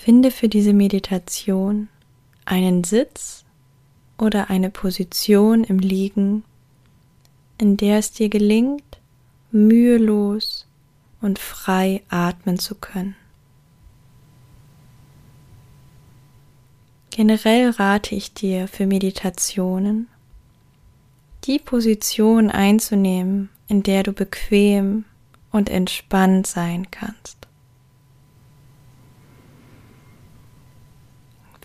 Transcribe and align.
Finde 0.00 0.30
für 0.30 0.48
diese 0.48 0.72
Meditation 0.72 1.88
einen 2.44 2.84
Sitz 2.84 3.44
oder 4.16 4.48
eine 4.48 4.70
Position 4.70 5.64
im 5.64 5.80
Liegen, 5.80 6.44
in 7.58 7.76
der 7.76 7.98
es 7.98 8.12
dir 8.12 8.28
gelingt, 8.28 9.00
mühelos 9.50 10.68
und 11.20 11.40
frei 11.40 12.02
atmen 12.08 12.60
zu 12.60 12.76
können. 12.76 13.16
Generell 17.10 17.70
rate 17.70 18.14
ich 18.14 18.32
dir 18.32 18.68
für 18.68 18.86
Meditationen, 18.86 20.06
die 21.44 21.58
Position 21.58 22.52
einzunehmen, 22.52 23.48
in 23.66 23.82
der 23.82 24.04
du 24.04 24.12
bequem 24.12 25.04
und 25.50 25.68
entspannt 25.68 26.46
sein 26.46 26.88
kannst. 26.92 27.37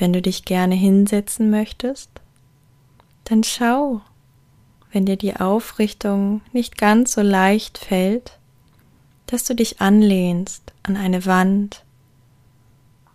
Wenn 0.03 0.11
du 0.11 0.21
dich 0.21 0.43
gerne 0.43 0.75
hinsetzen 0.75 1.49
möchtest, 1.49 2.09
dann 3.23 3.41
schau, 3.41 4.01
wenn 4.91 5.05
dir 5.05 5.15
die 5.15 5.37
Aufrichtung 5.37 6.41
nicht 6.51 6.77
ganz 6.77 7.13
so 7.13 7.21
leicht 7.21 7.77
fällt, 7.77 8.37
dass 9.27 9.45
du 9.45 9.55
dich 9.55 9.79
anlehnst 9.79 10.73
an 10.83 10.97
eine 10.97 11.25
Wand 11.25 11.85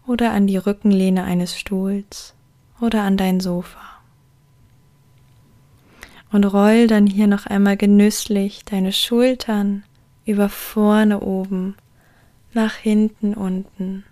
oder 0.06 0.32
an 0.32 0.46
die 0.46 0.56
Rückenlehne 0.56 1.24
eines 1.24 1.58
Stuhls 1.58 2.32
oder 2.80 3.02
an 3.02 3.18
dein 3.18 3.40
Sofa. 3.40 4.00
Und 6.32 6.46
roll 6.46 6.86
dann 6.86 7.06
hier 7.06 7.26
noch 7.26 7.44
einmal 7.44 7.76
genüsslich 7.76 8.64
deine 8.64 8.94
Schultern 8.94 9.84
über 10.24 10.48
vorne 10.48 11.20
oben, 11.20 11.76
nach 12.54 12.76
hinten 12.76 13.34
unten. 13.34 14.04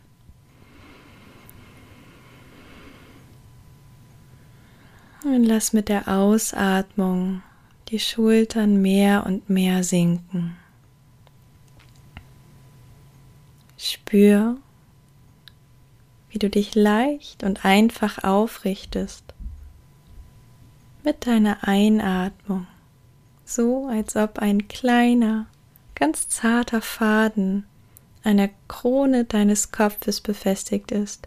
Und 5.26 5.42
lass 5.42 5.72
mit 5.72 5.88
der 5.88 6.06
Ausatmung 6.06 7.42
die 7.88 7.98
Schultern 7.98 8.80
mehr 8.80 9.26
und 9.26 9.50
mehr 9.50 9.82
sinken. 9.82 10.56
Spür, 13.76 14.56
wie 16.30 16.38
du 16.38 16.48
dich 16.48 16.76
leicht 16.76 17.42
und 17.42 17.64
einfach 17.64 18.22
aufrichtest 18.22 19.24
mit 21.02 21.26
deiner 21.26 21.66
Einatmung, 21.66 22.68
so 23.44 23.88
als 23.88 24.14
ob 24.14 24.38
ein 24.38 24.68
kleiner, 24.68 25.46
ganz 25.96 26.28
zarter 26.28 26.80
Faden 26.80 27.66
an 28.22 28.36
der 28.36 28.50
Krone 28.68 29.24
deines 29.24 29.72
Kopfes 29.72 30.20
befestigt 30.20 30.92
ist, 30.92 31.26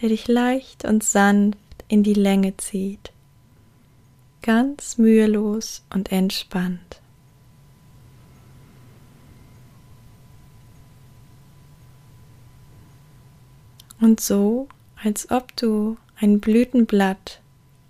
der 0.00 0.10
dich 0.10 0.28
leicht 0.28 0.84
und 0.84 1.02
sanft 1.02 1.58
in 1.88 2.04
die 2.04 2.14
Länge 2.14 2.56
zieht, 2.56 3.12
ganz 4.44 4.98
mühelos 4.98 5.82
und 5.88 6.12
entspannt. 6.12 7.00
Und 14.02 14.20
so, 14.20 14.68
als 15.02 15.30
ob 15.30 15.56
du 15.56 15.96
ein 16.20 16.40
Blütenblatt 16.40 17.40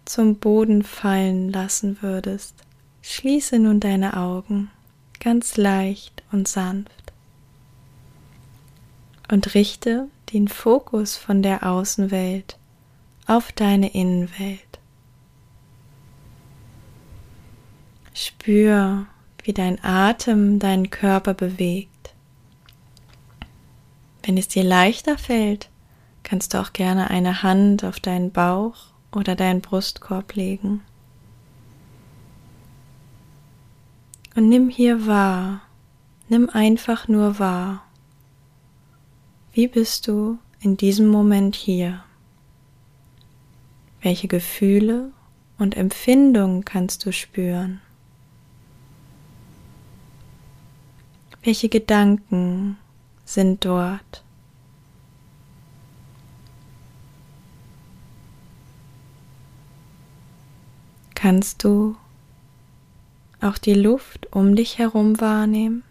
zum 0.04 0.36
Boden 0.36 0.84
fallen 0.84 1.50
lassen 1.50 1.98
würdest, 2.02 2.54
schließe 3.02 3.58
nun 3.58 3.80
deine 3.80 4.16
Augen 4.16 4.70
ganz 5.18 5.56
leicht 5.56 6.22
und 6.30 6.46
sanft 6.46 7.12
und 9.28 9.54
richte 9.54 10.06
den 10.32 10.46
Fokus 10.46 11.16
von 11.16 11.42
der 11.42 11.66
Außenwelt 11.66 12.58
auf 13.26 13.50
deine 13.50 13.92
Innenwelt. 13.92 14.74
Spür, 18.14 19.06
wie 19.42 19.52
dein 19.52 19.82
Atem 19.82 20.60
deinen 20.60 20.90
Körper 20.90 21.34
bewegt. 21.34 22.14
Wenn 24.22 24.38
es 24.38 24.46
dir 24.48 24.62
leichter 24.62 25.18
fällt, 25.18 25.68
kannst 26.22 26.54
du 26.54 26.60
auch 26.60 26.72
gerne 26.72 27.10
eine 27.10 27.42
Hand 27.42 27.84
auf 27.84 27.98
deinen 27.98 28.30
Bauch 28.30 28.76
oder 29.12 29.34
deinen 29.34 29.60
Brustkorb 29.60 30.34
legen. 30.34 30.82
Und 34.36 34.48
nimm 34.48 34.68
hier 34.68 35.06
wahr, 35.06 35.62
nimm 36.28 36.48
einfach 36.48 37.08
nur 37.08 37.38
wahr. 37.38 37.84
Wie 39.52 39.68
bist 39.68 40.08
du 40.08 40.38
in 40.60 40.76
diesem 40.76 41.08
Moment 41.08 41.54
hier? 41.54 42.02
Welche 44.00 44.28
Gefühle 44.28 45.10
und 45.58 45.76
Empfindungen 45.76 46.64
kannst 46.64 47.04
du 47.06 47.12
spüren? 47.12 47.80
Welche 51.44 51.68
Gedanken 51.68 52.78
sind 53.26 53.66
dort? 53.66 54.24
Kannst 61.14 61.62
du 61.62 61.96
auch 63.42 63.58
die 63.58 63.74
Luft 63.74 64.32
um 64.32 64.56
dich 64.56 64.78
herum 64.78 65.20
wahrnehmen? 65.20 65.82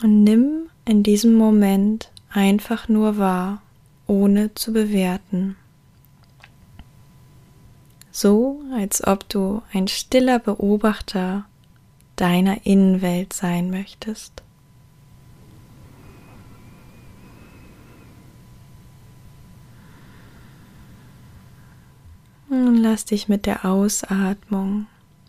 Und 0.00 0.22
nimm 0.22 0.70
in 0.84 1.02
diesem 1.02 1.34
Moment 1.34 2.12
einfach 2.32 2.86
nur 2.86 3.18
wahr, 3.18 3.62
ohne 4.10 4.52
zu 4.54 4.72
bewerten. 4.72 5.54
So 8.10 8.60
als 8.74 9.06
ob 9.06 9.28
du 9.28 9.62
ein 9.72 9.86
stiller 9.86 10.40
Beobachter 10.40 11.44
deiner 12.16 12.66
Innenwelt 12.66 13.32
sein 13.32 13.70
möchtest. 13.70 14.42
Und 22.48 22.78
lass 22.78 23.04
dich 23.04 23.28
mit 23.28 23.46
der 23.46 23.64
Ausatmung 23.64 24.88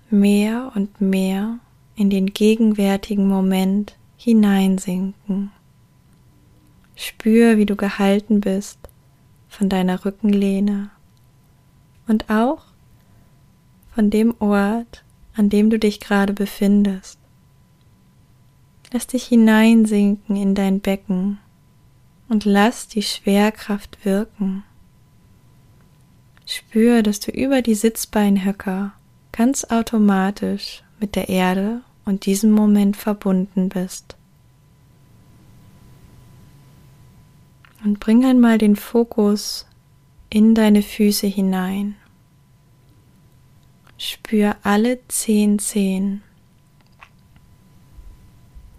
mehr 0.09 0.71
und 0.73 0.99
mehr 0.99 1.59
in 1.95 2.09
den 2.09 2.33
gegenwärtigen 2.33 3.27
Moment 3.27 3.95
hineinsinken. 4.17 5.51
Spür, 7.01 7.57
wie 7.57 7.65
du 7.65 7.75
gehalten 7.75 8.41
bist 8.41 8.77
von 9.49 9.69
deiner 9.69 10.05
Rückenlehne 10.05 10.91
und 12.07 12.29
auch 12.29 12.63
von 13.95 14.11
dem 14.11 14.35
Ort, 14.39 15.03
an 15.35 15.49
dem 15.49 15.71
du 15.71 15.79
dich 15.79 15.99
gerade 15.99 16.33
befindest. 16.33 17.17
Lass 18.93 19.07
dich 19.07 19.25
hineinsinken 19.25 20.35
in 20.35 20.53
dein 20.53 20.79
Becken 20.79 21.39
und 22.29 22.45
lass 22.45 22.87
die 22.87 23.01
Schwerkraft 23.01 24.05
wirken. 24.05 24.63
Spür, 26.45 27.01
dass 27.01 27.19
du 27.19 27.31
über 27.31 27.63
die 27.63 27.75
Sitzbeinhöcker 27.75 28.93
ganz 29.31 29.65
automatisch 29.65 30.83
mit 30.99 31.15
der 31.15 31.29
Erde 31.29 31.81
und 32.05 32.27
diesem 32.27 32.51
Moment 32.51 32.95
verbunden 32.95 33.69
bist. 33.69 34.17
Und 37.83 37.99
bring 37.99 38.25
einmal 38.25 38.57
den 38.57 38.75
Fokus 38.75 39.65
in 40.29 40.53
deine 40.53 40.83
Füße 40.83 41.25
hinein. 41.27 41.95
Spür 43.97 44.55
alle 44.63 44.99
zehn 45.07 45.59
Zehen, 45.59 46.21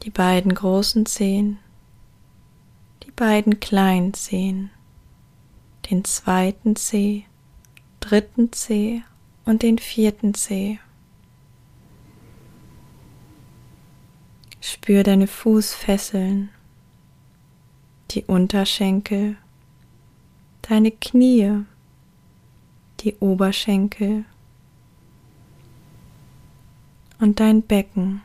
die 0.02 0.10
beiden 0.10 0.54
großen 0.54 1.06
Zehen, 1.06 1.58
die 3.04 3.10
beiden 3.10 3.60
kleinen 3.60 4.14
Zehen, 4.14 4.70
den 5.90 6.04
zweiten 6.04 6.74
Zeh, 6.74 7.24
dritten 8.00 8.52
Zeh 8.52 9.02
und 9.44 9.62
den 9.62 9.78
vierten 9.78 10.34
Zeh. 10.34 10.78
Spür 14.60 15.02
deine 15.02 15.26
Fußfesseln, 15.26 16.50
die 18.14 18.24
Unterschenkel, 18.24 19.36
deine 20.62 20.90
Knie, 20.90 21.64
die 23.00 23.16
Oberschenkel, 23.16 24.24
und 27.18 27.38
dein 27.38 27.62
Becken. 27.62 28.20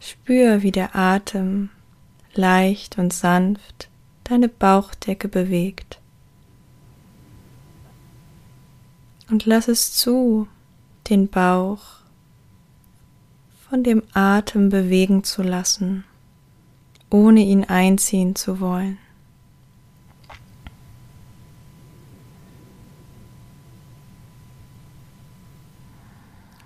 Spür, 0.00 0.62
wie 0.62 0.72
der 0.72 0.96
Atem 0.96 1.70
leicht 2.34 2.98
und 2.98 3.12
sanft 3.12 3.88
deine 4.24 4.48
Bauchdecke 4.48 5.28
bewegt. 5.28 6.00
Und 9.30 9.46
lass 9.46 9.68
es 9.68 9.94
zu, 9.94 10.48
den 11.08 11.28
Bauch 11.28 11.98
von 13.68 13.84
dem 13.84 14.02
Atem 14.12 14.70
bewegen 14.70 15.24
zu 15.24 15.42
lassen, 15.42 16.04
ohne 17.10 17.40
ihn 17.40 17.64
einziehen 17.64 18.34
zu 18.34 18.60
wollen. 18.60 18.98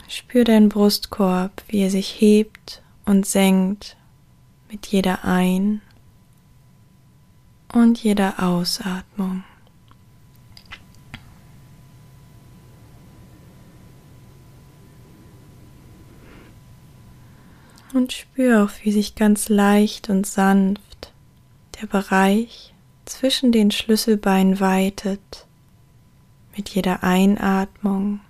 Spür 0.08 0.44
deinen 0.44 0.68
Brustkorb, 0.68 1.62
wie 1.68 1.80
er 1.80 1.90
sich 1.90 2.20
hebt 2.20 2.82
und 3.04 3.26
senkt 3.26 3.96
mit 4.70 4.86
jeder 4.86 5.24
Ein- 5.24 5.80
und 7.72 8.02
jeder 8.02 8.42
Ausatmung. 8.42 9.44
Und 17.92 18.12
spür 18.12 18.64
auch, 18.64 18.70
wie 18.82 18.92
sich 18.92 19.14
ganz 19.14 19.48
leicht 19.48 20.08
und 20.08 20.26
sanft 20.26 21.12
der 21.80 21.86
Bereich 21.86 22.72
zwischen 23.04 23.52
den 23.52 23.70
Schlüsselbeinen 23.70 24.60
weitet 24.60 25.46
mit 26.56 26.70
jeder 26.70 27.02
Einatmung 27.02 28.20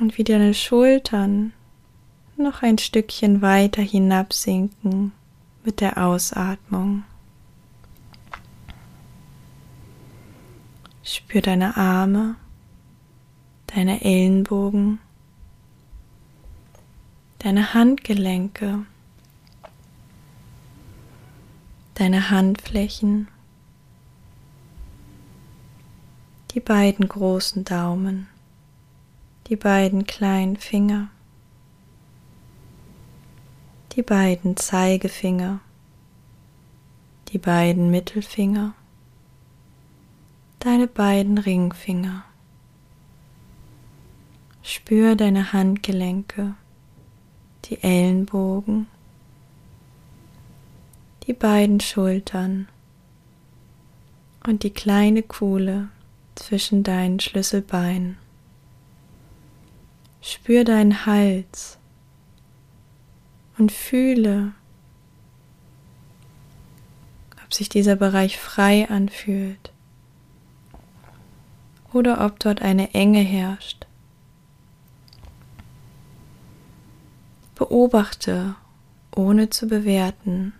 und 0.00 0.16
wie 0.16 0.24
deine 0.24 0.54
Schultern 0.54 1.52
noch 2.36 2.62
ein 2.62 2.78
Stückchen 2.78 3.42
weiter 3.42 3.82
hinabsinken 3.82 5.12
mit 5.64 5.80
der 5.80 5.98
Ausatmung. 5.98 7.04
Spür 11.02 11.42
deine 11.42 11.76
Arme, 11.76 12.36
deine 13.66 14.02
Ellenbogen, 14.02 15.00
deine 17.40 17.72
Handgelenke, 17.72 18.84
deine 21.94 22.28
Handflächen, 22.28 23.28
die 26.50 26.60
beiden 26.60 27.08
großen 27.08 27.64
Daumen, 27.64 28.28
die 29.46 29.56
beiden 29.56 30.04
kleinen 30.04 30.58
Finger, 30.58 31.08
die 33.92 34.02
beiden 34.02 34.58
Zeigefinger, 34.58 35.60
die 37.28 37.38
beiden 37.38 37.90
Mittelfinger, 37.90 38.74
deine 40.58 40.86
beiden 40.86 41.38
Ringfinger. 41.38 42.22
Spür 44.62 45.16
deine 45.16 45.54
Handgelenke 45.54 46.54
die 47.70 47.82
Ellenbogen, 47.84 48.88
die 51.26 51.32
beiden 51.32 51.78
Schultern 51.78 52.66
und 54.44 54.64
die 54.64 54.70
kleine 54.70 55.22
Kuhle 55.22 55.88
zwischen 56.34 56.82
deinen 56.82 57.20
Schlüsselbeinen. 57.20 58.18
Spür 60.20 60.64
deinen 60.64 61.06
Hals 61.06 61.78
und 63.56 63.70
fühle, 63.70 64.52
ob 67.44 67.54
sich 67.54 67.68
dieser 67.68 67.96
Bereich 67.96 68.36
frei 68.38 68.88
anfühlt 68.90 69.72
oder 71.92 72.24
ob 72.24 72.40
dort 72.40 72.62
eine 72.62 72.94
Enge 72.94 73.20
herrscht. 73.20 73.86
Beobachte, 77.60 78.54
ohne 79.14 79.50
zu 79.50 79.66
bewerten. 79.66 80.54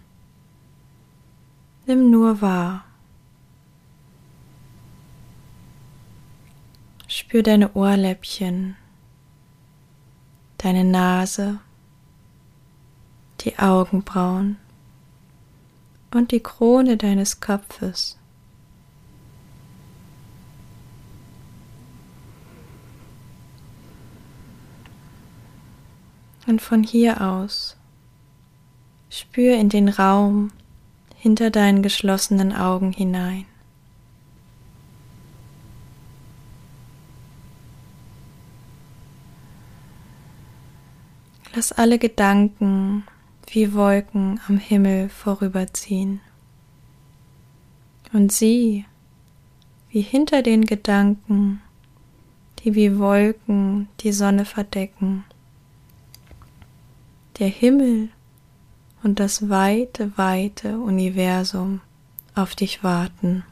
Nimm 1.87 2.11
nur 2.11 2.43
wahr. 2.43 2.85
Spür 7.09 7.43
deine 7.43 7.73
Ohrläppchen, 7.73 8.77
deine 10.59 10.85
Nase, 10.85 11.61
die 13.41 13.59
Augenbrauen 13.59 14.59
und 16.13 16.33
die 16.33 16.41
Krone 16.41 16.99
deines 16.99 17.41
Kopfes. 17.41 18.19
Und 26.47 26.61
von 26.63 26.83
hier 26.83 27.21
aus 27.21 27.77
spür 29.11 29.57
in 29.57 29.69
den 29.69 29.89
Raum 29.89 30.53
hinter 31.17 31.51
deinen 31.51 31.83
geschlossenen 31.83 32.55
Augen 32.55 32.93
hinein. 32.93 33.45
Lass 41.55 41.73
alle 41.73 41.99
Gedanken 41.99 43.05
wie 43.49 43.75
Wolken 43.75 44.41
am 44.47 44.59
Himmel 44.59 45.09
vorüberziehen. 45.09 46.21
Und 48.13 48.33
sieh, 48.33 48.87
wie 49.91 50.01
hinter 50.01 50.43
den 50.43 50.65
Gedanken, 50.65 51.61
die 52.61 52.77
wie 52.77 52.99
Wolken 52.99 53.89
die 54.01 54.13
Sonne 54.13 54.45
verdecken, 54.45 55.25
der 57.41 57.49
Himmel 57.49 58.11
und 59.03 59.19
das 59.19 59.49
weite, 59.49 60.13
weite 60.17 60.79
Universum 60.79 61.81
auf 62.35 62.55
dich 62.55 62.85
warten. 62.85 63.45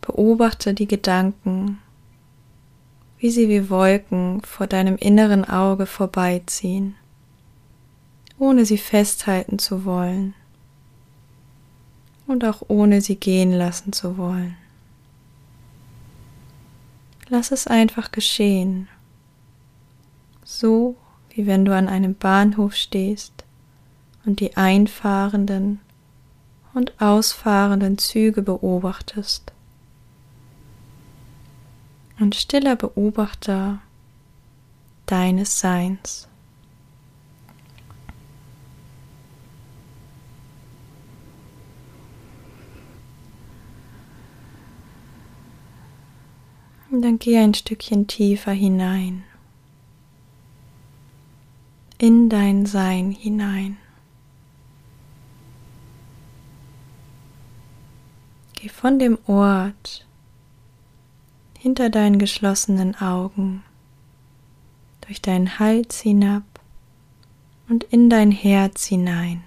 Beobachte 0.00 0.72
die 0.72 0.88
Gedanken, 0.88 1.78
wie 3.18 3.30
sie 3.30 3.50
wie 3.50 3.68
Wolken 3.68 4.40
vor 4.40 4.66
deinem 4.66 4.96
inneren 4.96 5.44
Auge 5.44 5.84
vorbeiziehen, 5.84 6.94
ohne 8.38 8.64
sie 8.64 8.78
festhalten 8.78 9.58
zu 9.58 9.84
wollen 9.84 10.34
und 12.26 12.44
auch 12.44 12.62
ohne 12.68 13.00
sie 13.00 13.16
gehen 13.16 13.52
lassen 13.52 13.92
zu 13.92 14.16
wollen. 14.16 14.56
Lass 17.28 17.50
es 17.50 17.66
einfach 17.66 18.12
geschehen, 18.12 18.88
so 20.44 20.96
wie 21.30 21.46
wenn 21.46 21.64
du 21.64 21.74
an 21.74 21.88
einem 21.88 22.14
Bahnhof 22.14 22.74
stehst 22.74 23.44
und 24.24 24.40
die 24.40 24.56
einfahrenden 24.56 25.80
und 26.74 27.00
ausfahrenden 27.00 27.98
Züge 27.98 28.42
beobachtest. 28.42 29.52
Und 32.18 32.34
stiller 32.34 32.76
Beobachter 32.76 33.80
deines 35.06 35.60
Seins. 35.60 36.28
Und 46.96 47.02
dann 47.02 47.18
geh 47.18 47.36
ein 47.36 47.52
Stückchen 47.52 48.06
tiefer 48.06 48.52
hinein. 48.52 49.22
In 51.98 52.30
dein 52.30 52.64
Sein 52.64 53.10
hinein. 53.10 53.76
Geh 58.54 58.70
von 58.70 58.98
dem 58.98 59.18
Ort 59.26 60.06
hinter 61.58 61.90
deinen 61.90 62.18
geschlossenen 62.18 62.94
Augen 62.94 63.62
durch 65.02 65.20
deinen 65.20 65.58
Hals 65.58 66.00
hinab 66.00 66.44
und 67.68 67.84
in 67.84 68.08
dein 68.08 68.30
Herz 68.30 68.86
hinein. 68.86 69.44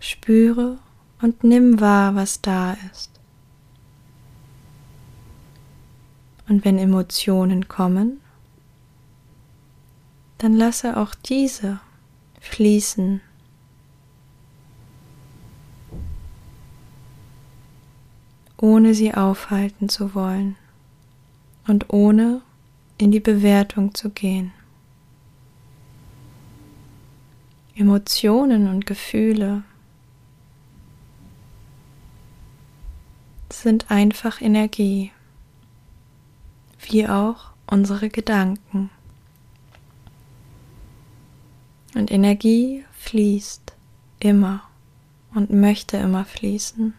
Spüre 0.00 0.78
und 1.20 1.44
nimm 1.44 1.80
wahr, 1.80 2.14
was 2.14 2.40
da 2.40 2.78
ist. 2.90 3.15
Und 6.48 6.64
wenn 6.64 6.78
Emotionen 6.78 7.68
kommen, 7.68 8.20
dann 10.38 10.54
lasse 10.54 10.96
auch 10.96 11.14
diese 11.14 11.80
fließen. 12.40 13.20
ohne 18.58 18.94
sie 18.94 19.14
aufhalten 19.14 19.88
zu 19.88 20.14
wollen 20.14 20.56
und 21.66 21.92
ohne 21.92 22.40
in 22.98 23.10
die 23.10 23.20
Bewertung 23.20 23.94
zu 23.94 24.10
gehen. 24.10 24.52
Emotionen 27.74 28.68
und 28.68 28.86
Gefühle 28.86 29.62
sind 33.50 33.90
einfach 33.90 34.40
Energie 34.40 35.12
wie 36.90 37.08
auch 37.08 37.50
unsere 37.66 38.08
Gedanken. 38.08 38.90
Und 41.94 42.10
Energie 42.10 42.84
fließt 42.98 43.74
immer 44.20 44.62
und 45.34 45.50
möchte 45.50 45.96
immer 45.96 46.24
fließen. 46.24 46.94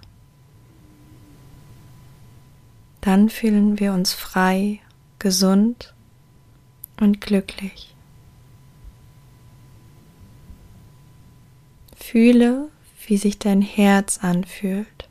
Dann 3.02 3.30
fühlen 3.30 3.80
wir 3.80 3.94
uns 3.94 4.14
frei, 4.14 4.80
gesund 5.20 5.94
und 7.00 7.22
glücklich. 7.22 7.96
Fühle, 11.96 12.70
wie 13.06 13.18
sich 13.18 13.40
dein 13.40 13.62
Herz 13.62 14.20
anfühlt. 14.20 15.07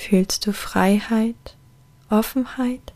Fühlst 0.00 0.46
du 0.46 0.52
Freiheit, 0.52 1.56
Offenheit? 2.08 2.94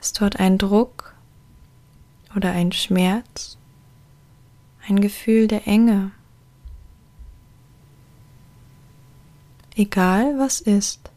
Ist 0.00 0.20
dort 0.20 0.38
ein 0.38 0.58
Druck 0.58 1.14
oder 2.36 2.52
ein 2.52 2.70
Schmerz? 2.70 3.58
Ein 4.86 5.00
Gefühl 5.00 5.48
der 5.48 5.66
Enge? 5.66 6.12
Egal 9.74 10.38
was 10.38 10.60
ist, 10.60 11.10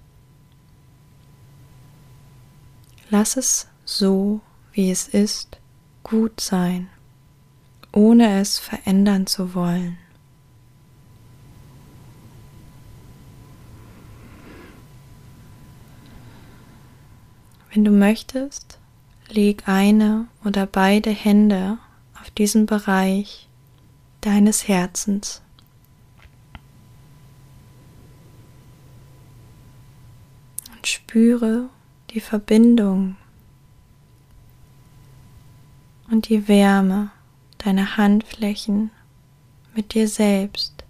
lass 3.12 3.38
es 3.38 3.68
so, 3.86 4.42
wie 4.74 4.89
es 4.89 5.08
ist, 5.08 5.60
gut 6.01 6.42
sein, 6.42 6.89
ohne 7.94 8.39
es 8.42 8.58
verändern 8.58 9.27
zu 9.27 9.54
wollen. 9.54 10.00
Wenn 17.75 17.84
du 17.84 17.91
möchtest, 17.91 18.79
leg 19.27 19.67
eine 19.67 20.29
oder 20.46 20.65
beide 20.65 21.10
Hände 21.10 21.77
auf 22.22 22.32
diesen 22.32 22.67
Bereich 22.67 23.50
deines 24.22 24.70
Herzens. 24.70 25.41
Und 30.74 30.88
spüre 30.88 31.67
die 32.12 32.22
Verbindung 32.22 33.17
und 36.10 36.29
die 36.29 36.48
Wärme 36.48 37.12
deiner 37.58 37.98
Handflächen 37.98 38.89
mit 39.75 39.94
dir 39.96 40.08
selbst, 40.08 40.86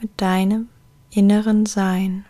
mit 0.00 0.18
deinem 0.22 0.70
inneren 1.10 1.66
Sein. 1.66 2.24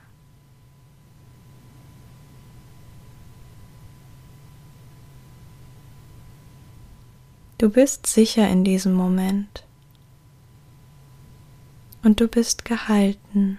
Du 7.59 7.71
bist 7.71 8.07
sicher 8.07 8.49
in 8.49 8.65
diesem 8.65 8.95
Moment 8.95 9.65
und 12.03 12.21
du 12.21 12.29
bist 12.29 12.65
gehalten. 12.65 13.59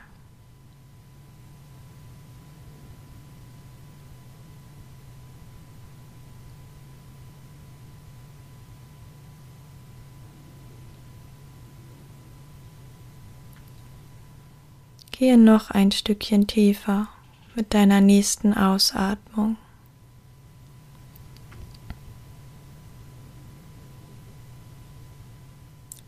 Gehe 15.12 15.38
noch 15.38 15.72
ein 15.72 15.94
Stückchen 15.94 16.46
tiefer 16.46 17.08
mit 17.56 17.74
deiner 17.74 18.02
nächsten 18.02 18.54
Ausatmung. 18.54 19.56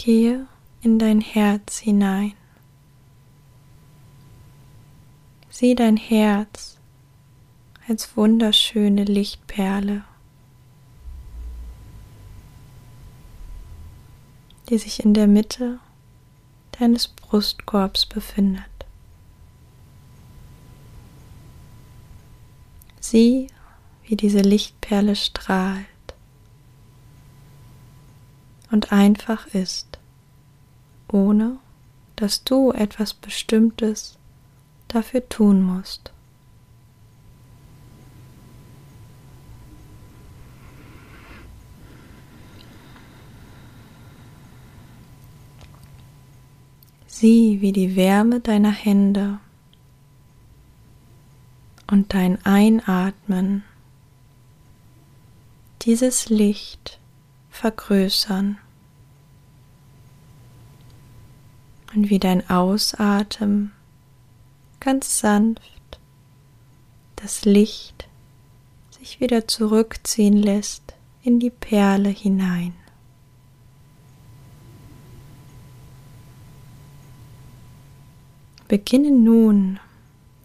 Gehe 0.07 0.47
in 0.83 0.99
dein 0.99 1.19
Herz 1.19 1.79
hinein. 1.79 2.31
Sieh 5.49 5.75
dein 5.75 5.97
Herz 5.97 6.77
als 7.89 8.15
wunderschöne 8.15 9.03
Lichtperle, 9.03 10.05
die 14.69 14.77
sich 14.77 15.03
in 15.03 15.13
der 15.13 15.27
Mitte 15.27 15.81
deines 16.79 17.09
Brustkorbs 17.09 18.05
befindet. 18.05 18.63
Sieh, 23.01 23.47
wie 24.05 24.15
diese 24.15 24.39
Lichtperle 24.39 25.17
strahlt 25.17 25.85
und 28.71 28.91
einfach 28.91 29.47
ist, 29.47 29.99
ohne 31.07 31.57
dass 32.15 32.43
du 32.43 32.71
etwas 32.71 33.13
Bestimmtes 33.13 34.17
dafür 34.87 35.27
tun 35.29 35.61
musst. 35.61 36.11
Sieh, 47.07 47.61
wie 47.61 47.71
die 47.71 47.95
Wärme 47.95 48.41
deiner 48.41 48.71
Hände 48.71 49.39
und 51.87 52.13
dein 52.13 52.45
Einatmen 52.45 53.63
dieses 55.81 56.29
Licht 56.29 56.99
vergrößern 57.57 58.57
und 61.95 62.09
wie 62.09 62.19
dein 62.19 62.47
Ausatmen 62.49 63.71
ganz 64.79 65.19
sanft 65.19 65.99
das 67.15 67.45
Licht 67.45 68.07
sich 68.99 69.19
wieder 69.19 69.47
zurückziehen 69.47 70.37
lässt 70.37 70.93
in 71.23 71.39
die 71.39 71.49
Perle 71.49 72.09
hinein. 72.09 72.73
Beginne 78.67 79.11
nun 79.11 79.79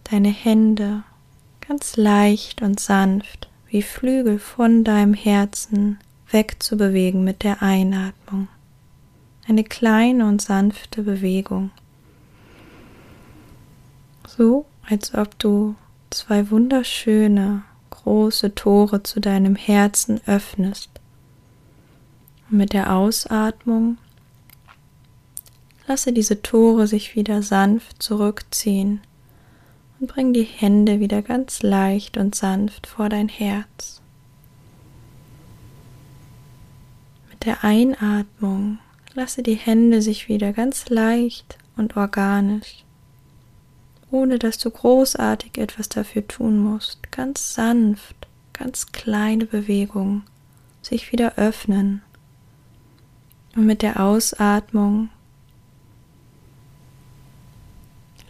deine 0.04 0.30
Hände 0.30 1.02
ganz 1.60 1.96
leicht 1.96 2.62
und 2.62 2.80
sanft 2.80 3.48
wie 3.68 3.82
Flügel 3.82 4.38
von 4.38 4.84
deinem 4.84 5.14
Herzen 5.14 5.98
wegzubewegen 6.32 7.24
mit 7.24 7.42
der 7.42 7.62
Einatmung. 7.62 8.48
Eine 9.48 9.64
kleine 9.64 10.26
und 10.26 10.40
sanfte 10.40 11.02
Bewegung. 11.02 11.70
So, 14.26 14.66
als 14.88 15.14
ob 15.14 15.38
du 15.38 15.74
zwei 16.10 16.50
wunderschöne 16.50 17.64
große 17.90 18.54
Tore 18.54 19.02
zu 19.02 19.20
deinem 19.20 19.56
Herzen 19.56 20.20
öffnest. 20.26 20.90
Und 22.50 22.58
mit 22.58 22.72
der 22.72 22.94
Ausatmung 22.94 23.98
lasse 25.86 26.12
diese 26.12 26.42
Tore 26.42 26.86
sich 26.86 27.16
wieder 27.16 27.42
sanft 27.42 28.02
zurückziehen 28.02 29.00
und 29.98 30.08
bring 30.08 30.32
die 30.32 30.44
Hände 30.44 31.00
wieder 31.00 31.22
ganz 31.22 31.62
leicht 31.62 32.16
und 32.16 32.34
sanft 32.34 32.86
vor 32.86 33.08
dein 33.08 33.28
Herz. 33.28 34.01
Der 37.42 37.64
Einatmung 37.64 38.78
lasse 39.14 39.42
die 39.42 39.54
Hände 39.54 40.02
sich 40.02 40.28
wieder 40.28 40.52
ganz 40.52 40.88
leicht 40.88 41.58
und 41.76 41.96
organisch, 41.96 42.84
ohne 44.10 44.38
dass 44.38 44.58
du 44.58 44.70
großartig 44.70 45.58
etwas 45.58 45.88
dafür 45.88 46.26
tun 46.26 46.58
musst, 46.58 47.10
ganz 47.10 47.54
sanft, 47.54 48.28
ganz 48.52 48.92
kleine 48.92 49.46
Bewegungen 49.46 50.24
sich 50.82 51.12
wieder 51.12 51.36
öffnen. 51.36 52.02
Und 53.54 53.66
mit 53.66 53.82
der 53.82 54.00
Ausatmung 54.00 55.10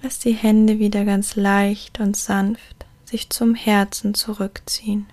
lass 0.03 0.19
die 0.19 0.35
Hände 0.35 0.79
wieder 0.79 1.05
ganz 1.05 1.37
leicht 1.37 2.01
und 2.01 2.17
sanft 2.17 2.87
sich 3.05 3.31
zum 3.31 3.55
Herzen 3.55 4.15
zurückziehen. 4.15 5.07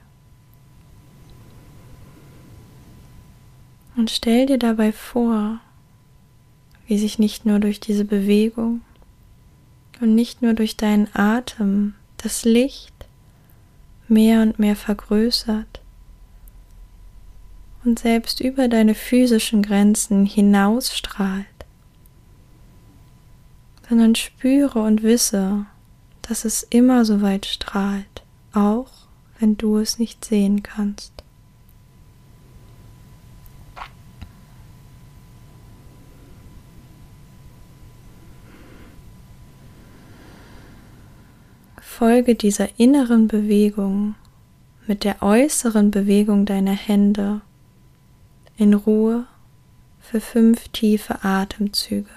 Und 4.00 4.10
stell 4.10 4.46
dir 4.46 4.58
dabei 4.58 4.94
vor, 4.94 5.60
wie 6.88 6.98
sich 6.98 7.20
nicht 7.20 7.46
nur 7.46 7.60
durch 7.60 7.82
diese 7.82 8.06
Bewegung 8.06 8.79
und 10.00 10.15
nicht 10.15 10.41
nur 10.41 10.53
durch 10.53 10.77
deinen 10.77 11.10
Atem 11.13 11.96
das 12.15 12.46
Licht 12.46 12.94
mehr 14.08 14.41
und 14.41 14.58
mehr 14.58 14.77
vergrößert 14.77 15.82
und 17.84 18.00
selbst 18.00 18.39
über 18.39 18.70
deine 18.70 18.96
physischen 18.96 19.62
Grenzen 19.63 20.25
hinausstrahlt, 20.25 21.46
sondern 23.89 24.15
spüre 24.15 24.79
und 24.79 25.03
wisse, 25.03 25.65
dass 26.22 26.46
es 26.46 26.63
immer 26.63 27.03
so 27.03 27.22
weit 27.22 27.46
strahlt, 27.46 28.24
auch 28.53 28.91
wenn 29.39 29.58
du 29.58 29.75
es 29.77 30.00
nicht 30.00 30.24
sehen 30.24 30.63
kannst. 30.63 31.19
Folge 42.00 42.34
dieser 42.34 42.79
inneren 42.79 43.27
Bewegung 43.27 44.15
mit 44.88 45.03
der 45.03 45.22
äußeren 45.22 45.91
Bewegung 45.91 46.46
deiner 46.46 46.72
Hände 46.72 47.41
in 48.56 48.74
Ruhe 48.74 49.25
für 50.00 50.22
fünf 50.22 50.70
tiefe 50.70 51.25
Atemzüge. 51.25 52.10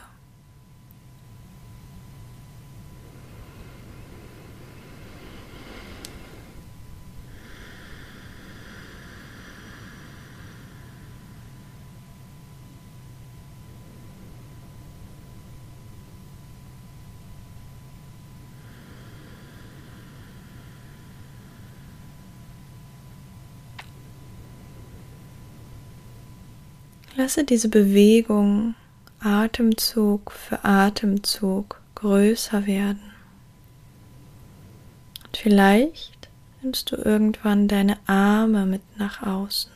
Lasse 27.15 27.45
diese 27.45 27.69
Bewegung 27.69 28.75
Atemzug 29.21 30.33
für 30.33 30.65
Atemzug 30.65 31.81
größer 31.95 32.67
werden. 32.67 33.13
Und 35.27 35.37
vielleicht 35.37 36.31
nimmst 36.63 36.91
du 36.91 36.97
irgendwann 36.97 37.69
deine 37.69 37.99
Arme 38.07 38.65
mit 38.65 38.81
nach 38.97 39.23
außen. 39.23 39.71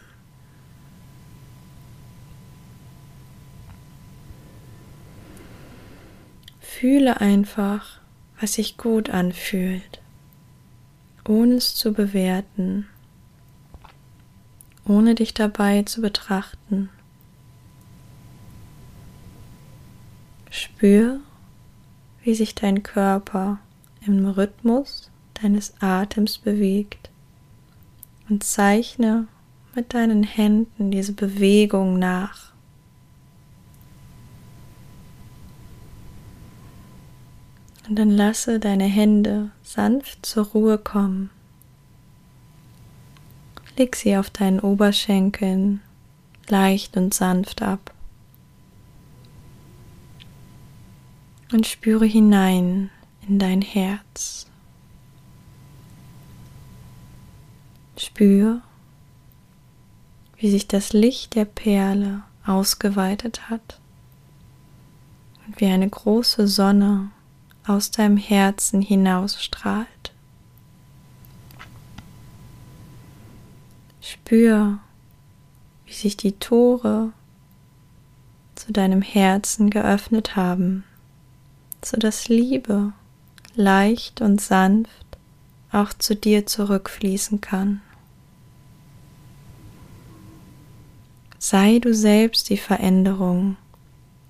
Fühle 6.58 7.20
einfach, 7.20 8.00
was 8.40 8.54
sich 8.54 8.78
gut 8.78 9.10
anfühlt, 9.10 10.00
ohne 11.28 11.54
es 11.56 11.74
zu 11.74 11.92
bewerten, 11.92 12.86
ohne 14.86 15.14
dich 15.14 15.34
dabei 15.34 15.82
zu 15.82 16.00
betrachten. 16.00 16.88
Spür, 20.56 21.20
wie 22.22 22.34
sich 22.34 22.54
dein 22.54 22.82
Körper 22.82 23.58
im 24.06 24.26
Rhythmus 24.26 25.10
deines 25.34 25.74
Atems 25.80 26.38
bewegt 26.38 27.10
und 28.28 28.42
zeichne 28.42 29.28
mit 29.74 29.92
deinen 29.92 30.22
Händen 30.22 30.90
diese 30.90 31.12
Bewegung 31.12 31.98
nach. 31.98 32.52
Und 37.88 37.96
dann 37.96 38.10
lasse 38.10 38.58
deine 38.58 38.86
Hände 38.86 39.50
sanft 39.62 40.24
zur 40.26 40.46
Ruhe 40.46 40.78
kommen. 40.78 41.30
Leg 43.76 43.94
sie 43.94 44.16
auf 44.16 44.30
deinen 44.30 44.58
Oberschenkeln 44.58 45.82
leicht 46.48 46.96
und 46.96 47.12
sanft 47.12 47.62
ab. 47.62 47.92
Und 51.52 51.66
spüre 51.66 52.06
hinein 52.06 52.90
in 53.26 53.38
dein 53.38 53.62
Herz. 53.62 54.46
Spür, 57.96 58.60
wie 60.36 60.50
sich 60.50 60.68
das 60.68 60.92
Licht 60.92 61.34
der 61.34 61.44
Perle 61.44 62.22
ausgeweitet 62.44 63.48
hat 63.48 63.80
und 65.46 65.60
wie 65.60 65.66
eine 65.66 65.88
große 65.88 66.46
Sonne 66.46 67.10
aus 67.66 67.90
deinem 67.90 68.16
Herzen 68.16 68.82
hinausstrahlt. 68.82 69.86
Spür, 74.00 74.78
wie 75.86 75.92
sich 75.92 76.16
die 76.16 76.32
Tore 76.32 77.12
zu 78.54 78.72
deinem 78.72 79.02
Herzen 79.02 79.70
geöffnet 79.70 80.36
haben 80.36 80.84
so 81.84 81.96
dass 81.96 82.28
Liebe 82.28 82.92
leicht 83.54 84.20
und 84.20 84.40
sanft 84.40 85.06
auch 85.72 85.92
zu 85.92 86.14
dir 86.14 86.46
zurückfließen 86.46 87.40
kann. 87.40 87.80
Sei 91.38 91.78
du 91.78 91.94
selbst 91.94 92.50
die 92.50 92.56
Veränderung, 92.56 93.56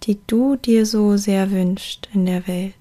die 0.02 0.18
du 0.26 0.56
dir 0.56 0.86
so 0.86 1.16
sehr 1.16 1.50
wünscht 1.50 2.08
in 2.12 2.26
der 2.26 2.46
Welt. 2.46 2.74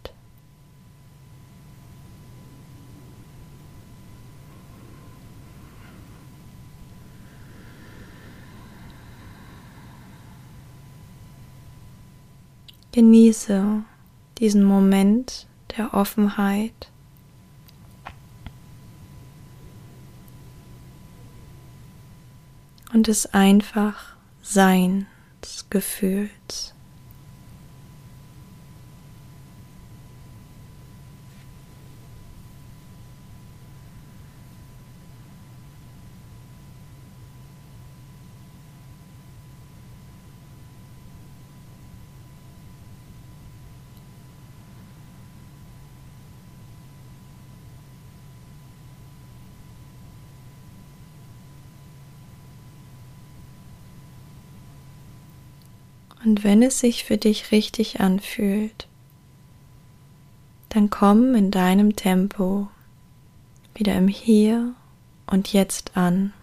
Genieße 12.91 13.83
diesen 14.37 14.63
Moment 14.63 15.47
der 15.77 15.93
Offenheit. 15.93 16.91
Und 22.93 23.07
des 23.07 23.33
einfach 23.33 24.15
Seins 24.41 25.05
Gefühls. 25.69 26.74
Und 56.25 56.43
wenn 56.43 56.63
es 56.63 56.79
sich 56.79 57.03
für 57.03 57.17
dich 57.17 57.51
richtig 57.51 57.99
anfühlt, 57.99 58.87
dann 60.69 60.89
komm 60.89 61.35
in 61.35 61.51
deinem 61.51 61.95
Tempo 61.95 62.67
wieder 63.75 63.93
im 63.93 64.07
Hier 64.07 64.73
und 65.27 65.53
Jetzt 65.53 65.95
an. 65.95 66.33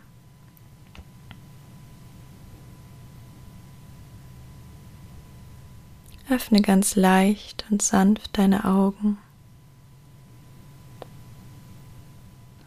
Öffne 6.31 6.63
ganz 6.63 6.95
leicht 6.95 7.65
und 7.69 7.83
sanft 7.83 8.39
deine 8.39 8.65
Augen. 8.65 9.19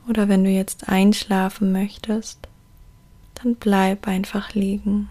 Oder 0.10 0.28
wenn 0.28 0.44
du 0.44 0.50
jetzt 0.50 0.90
einschlafen 0.90 1.72
möchtest, 1.72 2.50
dann 3.36 3.56
bleib 3.56 4.06
einfach 4.06 4.54
liegen. 4.54 5.10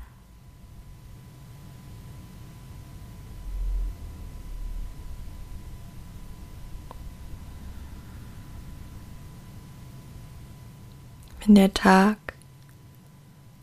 Der 11.55 11.75
Tag 11.75 12.19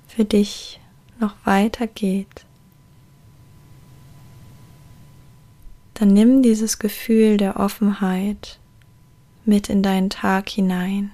für 0.07 0.25
dich 0.25 0.79
noch 1.19 1.35
weitergeht, 1.45 2.45
dann 5.93 6.09
nimm 6.09 6.41
dieses 6.41 6.79
Gefühl 6.79 7.37
der 7.37 7.57
Offenheit 7.59 8.59
mit 9.45 9.69
in 9.69 9.83
deinen 9.83 10.09
Tag 10.09 10.49
hinein 10.49 11.11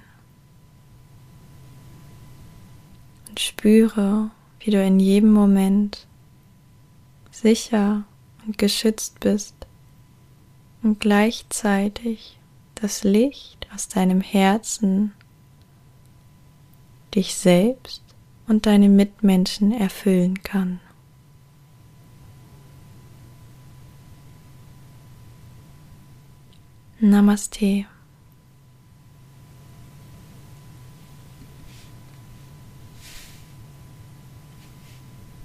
und 3.28 3.38
spüre, 3.38 4.30
wie 4.60 4.70
du 4.70 4.82
in 4.82 4.98
jedem 4.98 5.32
Moment 5.32 6.06
sicher 7.30 8.04
und 8.46 8.58
geschützt 8.58 9.20
bist 9.20 9.54
und 10.82 11.00
gleichzeitig 11.00 12.38
das 12.74 13.04
Licht 13.04 13.68
aus 13.74 13.88
deinem 13.88 14.20
Herzen 14.20 15.12
dich 17.14 17.34
selbst 17.34 18.02
und 18.46 18.66
deine 18.66 18.88
Mitmenschen 18.88 19.72
erfüllen 19.72 20.42
kann. 20.42 20.80
Namaste. 27.00 27.86